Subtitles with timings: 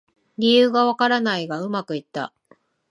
[0.39, 2.33] 理由がわからないがうまくいった